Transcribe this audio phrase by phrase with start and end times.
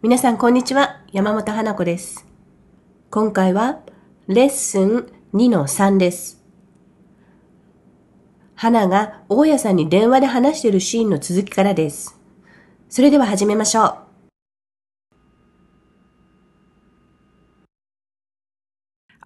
[0.00, 1.00] 皆さんこんにちは。
[1.10, 2.24] 山本花子です。
[3.10, 3.80] 今回は
[4.28, 6.40] レッスン2の3です。
[8.54, 12.16] 花が大家さんに電話で話しているシーンの続きからです。
[12.88, 13.98] それでは始めましょう。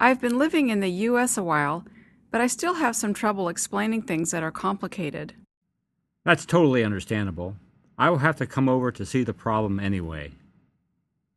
[0.01, 1.83] I've been living in the US a while,
[2.33, 5.35] but I still have some trouble explaining things that are complicated.
[6.25, 7.57] That's totally understandable.
[7.99, 10.33] I will have to come over to see the problem anyway.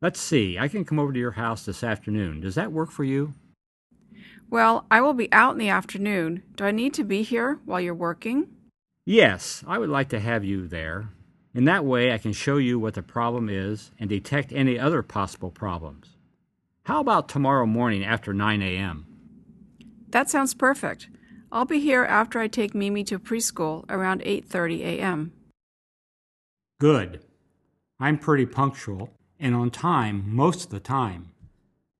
[0.02, 2.40] Let's see, I can come over to your house this afternoon.
[2.40, 3.34] Does that work for you?
[4.50, 6.42] Well, I will be out in the afternoon.
[6.54, 8.48] Do I need to be here while you're working?
[9.06, 11.08] Yes, I would like to have you there.
[11.54, 15.02] In that way, I can show you what the problem is and detect any other
[15.02, 16.16] possible problems.
[16.84, 19.06] How about tomorrow morning after 9 a.m.?
[20.10, 21.08] That sounds perfect.
[21.50, 25.32] I'll be here after I take Mimi to preschool around 8:30 a.m.
[26.78, 27.24] Good.
[27.98, 31.31] I'm pretty punctual and on time most of the time.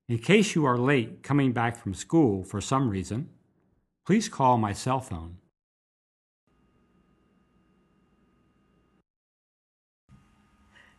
[0.07, 3.30] In case you are late coming back from school for some reason,
[4.05, 5.38] please call my cell phone.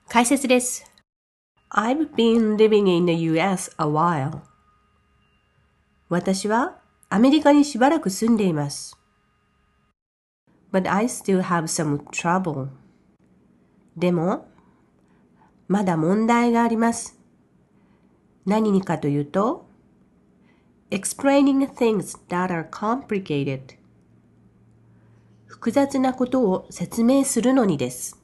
[0.09, 0.85] 解説です。
[1.71, 4.41] I've been living in the US a while.
[6.11, 6.79] 私は
[7.09, 8.99] アメリカにしばらく住んでいます。
[10.71, 12.69] But I still have some trouble.
[13.97, 14.47] でも、
[15.68, 17.20] まだ問題があります。
[18.46, 19.68] 何にかというと、
[20.90, 23.76] explaining things that are complicated
[25.46, 28.22] 複雑なことを説明するのにです。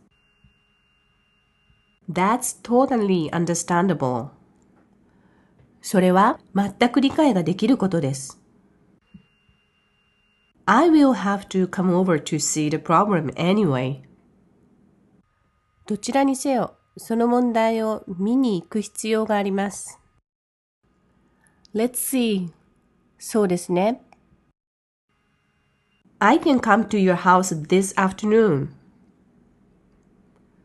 [2.09, 4.29] That's totally understandable.
[5.81, 8.39] それは全く理解ができることです。
[10.65, 14.01] I will have to come over to see the problem anyway.
[15.87, 19.99] どちらにせよ、その問題を見に行く必要があります。
[21.73, 22.51] Let's see.
[23.17, 24.03] そうですね。
[26.19, 28.69] I can come to your house this afternoon.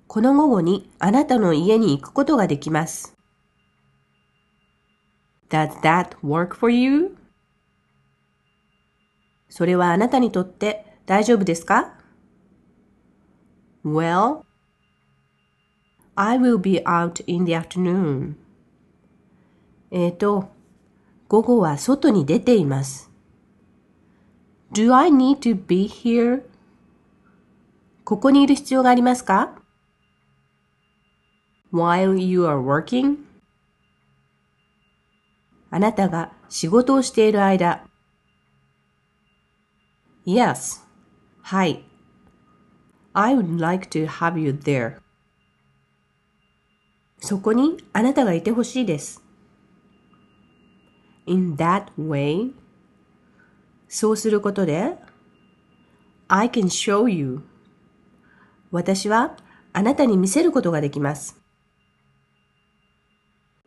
[0.06, 3.16] この午後にあなたの家に行くことができます。
[5.48, 7.16] Does that work for you?
[9.48, 11.94] それはあなたにとって大丈夫ですか
[13.84, 14.42] ?Well,
[16.20, 18.34] I will be out in the afternoon.
[19.92, 20.48] えっ、と、
[21.28, 23.08] 午後は外に出ています。
[24.72, 26.42] Do I need to be here?
[28.02, 29.62] ここにいる必要がありますか
[31.72, 33.18] ?While you are working?
[35.70, 37.86] あなたが仕事をしている間。
[40.26, 40.82] Yes.
[41.42, 41.84] はい。
[43.12, 45.07] I would like to have you there.
[47.20, 49.22] そこにあなたがいてほしいです。
[51.28, 52.50] in that way
[53.88, 54.96] そうすることで
[56.26, 57.42] I can show you
[58.70, 59.36] 私は
[59.72, 61.40] あなたに見せることができます。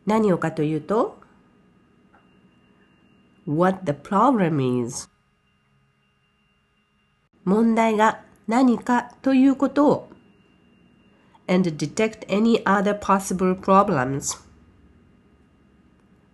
[0.04, 1.18] 何をかというと
[3.46, 5.08] What the problem is
[7.44, 10.11] 問題が何かということを
[11.48, 14.40] and detect any other possible problems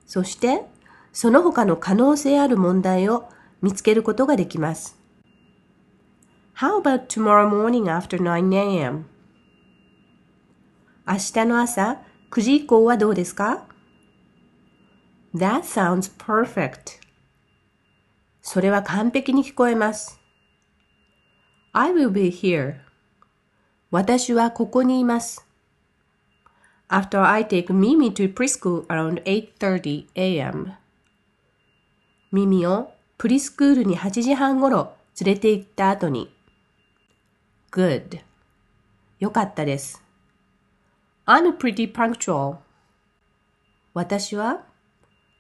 [0.07, 0.63] そして
[1.13, 3.29] その他の可能性ある問題を
[3.61, 4.97] 見つけることができます。
[6.57, 9.03] How about tomorrow morning after 9am?
[11.07, 13.67] 明日の朝9時以降はどうですか
[15.35, 17.01] That sounds perfect.
[18.41, 20.21] それは完璧に聞こえます。
[21.73, 22.88] I will be here.
[23.91, 25.47] 私はここにいます。
[26.91, 30.73] After I take Mimi to preschool around 8.30 a.m.
[32.31, 36.31] ミミをプリスクールに8時半ごろ連れて行った後に
[37.73, 38.21] Good.
[39.21, 40.03] よかったです。
[41.27, 42.59] I'm pretty punctual.
[43.95, 44.65] 私は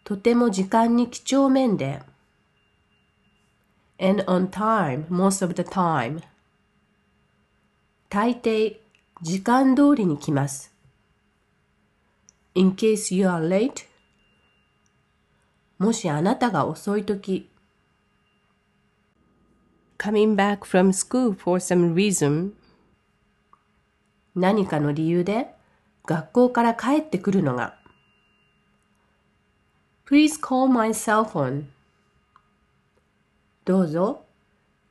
[0.04, 2.00] とても時間に几帳面で
[4.00, 6.22] and on time most of the time
[8.10, 8.78] 大抵
[9.20, 10.72] 時間通りに来ます。
[12.54, 13.86] In case you are late,
[15.78, 17.50] もしあなたが遅いとき
[19.98, 22.52] coming back from school for some reason
[24.34, 25.54] 何かの理由で
[26.06, 27.76] 学校から帰ってくるのが
[30.08, 31.64] Please call my cell phone
[33.66, 34.24] どうぞ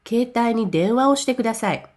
[0.07, 1.96] 携帯に電話をしてください。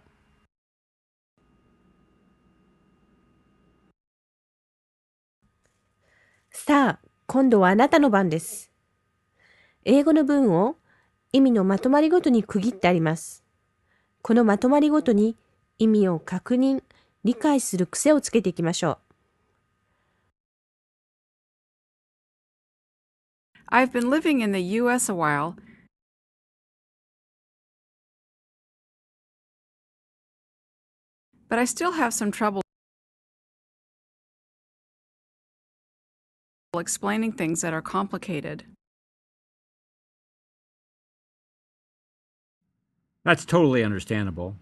[6.63, 8.71] さあ、今度はあなたの番です。
[9.83, 10.75] 英語の文を
[11.33, 13.43] 意味のまとまりごとに区切ってあります。
[14.21, 15.35] このまとまりごとに
[15.79, 16.83] 意味を確認、
[17.23, 18.99] 理解する癖をつけていきましょ
[23.71, 23.73] う。
[23.73, 25.11] I've been living in the U.S.
[25.11, 25.55] a while,
[31.49, 32.61] but I still have some trouble
[36.79, 38.63] explaining things that are complicated.
[43.25, 44.55] That's totally understandable.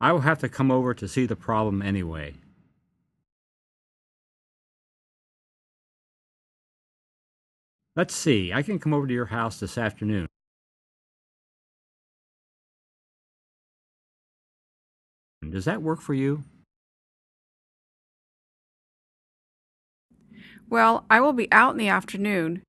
[0.00, 2.34] I will have to come over to see the problem anyway.
[7.94, 10.26] Let's see, I can come over to your house this afternoon.
[15.48, 16.42] Does that work for you?
[20.74, 22.64] Well, I will be out in the afternoon.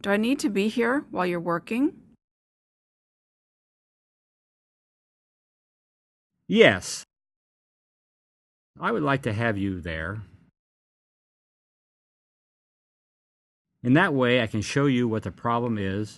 [0.00, 1.92] Do I need to be here while you're working?
[6.48, 7.04] Yes.
[8.80, 10.22] I would like to have you there.
[13.82, 16.16] In that way, I can show you what the problem is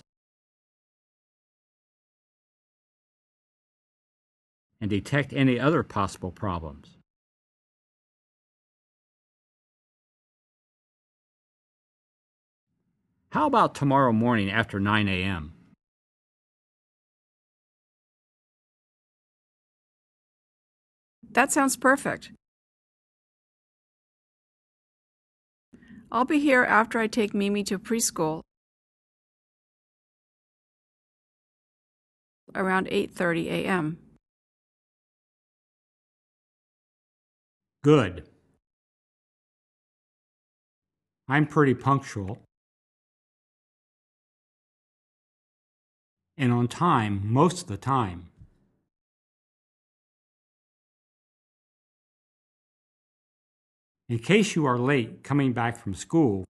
[4.79, 6.96] and detect any other possible problems.
[13.37, 15.53] How about tomorrow morning after 9 a.m.?
[21.33, 22.31] That sounds perfect.
[26.11, 28.41] I'll be here after I take Mimi to preschool
[32.55, 33.99] around 8:30 a.m.
[37.83, 38.27] Good.
[41.27, 42.46] I'm pretty punctual
[46.36, 48.28] and on time most of the time.
[54.08, 56.44] In case you are late coming back from school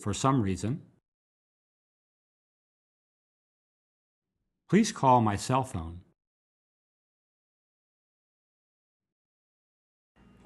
[0.00, 0.80] for some reason,
[4.70, 6.00] please call my cell phone.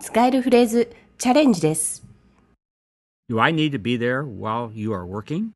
[0.01, 2.04] 使えるフレーズ、チャレンジです。
[3.28, 5.54] Do I need to be there while you are working?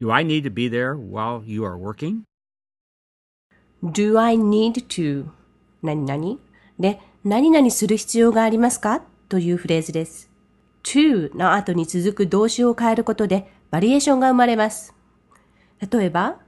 [0.00, 2.22] Do I need to be there while you are working?
[3.82, 5.26] Do I need to
[5.82, 6.38] 何々
[6.78, 10.30] で、何々する必要がありますかというフレーズです。
[10.84, 14.94] to の後に続く動詞を変えることでバリエーションが生まれます。
[15.90, 16.38] 例えば、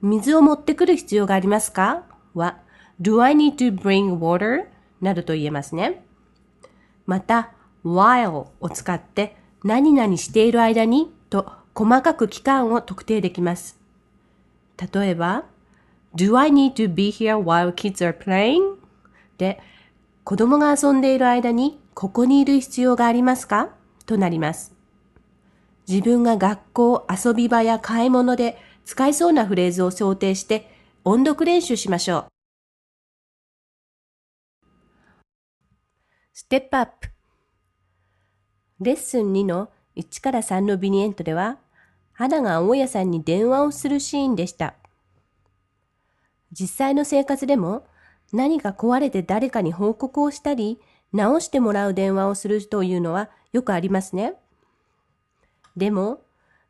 [0.00, 2.60] 水を持ってくる必要がありますかは、
[3.00, 4.66] Do I need to bring water?
[5.00, 6.04] などと言えますね。
[7.04, 7.52] また、
[7.84, 13.78] while を使って何々している間にと細かく期間を特定できます。
[14.92, 15.44] 例えば、
[16.14, 18.76] Do I need to be here while kids are playing?
[19.38, 19.60] で、
[20.24, 23.70] 子供が遊んでいる間にここにいる必要がありますか？
[24.06, 24.74] となります。
[25.88, 30.70] 自分が学校、遊び場や買い物で使いそうなフレーズを想定して
[31.04, 32.26] 音読練習しましょう。
[36.32, 37.11] ステップアップ。
[38.82, 41.58] レッスン2の1から3のビニエントでは、
[42.12, 44.74] 花が大家さんに電話をするシーンでした。
[46.52, 47.86] 実際の生活でも
[48.32, 50.80] 何か壊れて誰かに報告をしたり、
[51.12, 54.34] 直してもらう電話をするというのはよくありますね。
[55.76, 56.20] でも、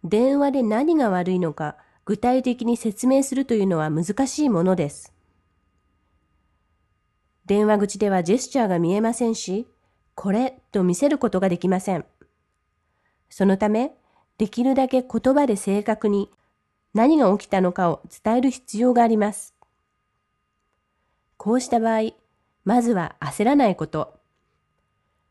[0.04, 5.12] 電話で何が悪いのか具体的に説明するというのは難しいものです。
[7.46, 9.68] 電話口ではジェスチャーが見えませんし、
[10.14, 12.04] これと見せることができません。
[13.30, 13.94] そのため、
[14.38, 16.30] できるだけ言葉で正確に
[16.94, 19.54] 何が起きたのかを伝える必要があります。
[21.36, 22.12] こうした場合、
[22.64, 24.20] まずは焦らないこと。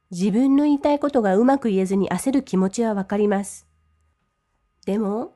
[0.09, 3.67] 自分の言いたいことがうまく言えずに焦る気持ちはわかります。
[4.85, 5.35] でも、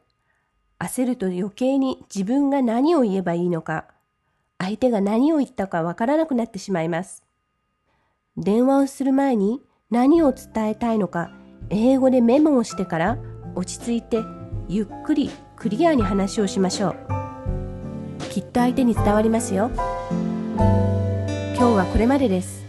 [0.80, 3.86] 焦ると余計に自分が何を言えばいいのか、
[4.58, 7.25] 相手が何を言ったかわからなくなってしまいます。
[8.38, 11.32] 電話をする前に何を伝えたいのか、
[11.70, 13.18] 英語でメモをしてから
[13.56, 14.20] 落ち着いて
[14.68, 16.96] ゆっくりクリアに話をしましょう。
[18.30, 19.72] きっと相手に伝わりますよ。
[20.58, 20.66] 今
[21.56, 22.65] 日はこれまでです。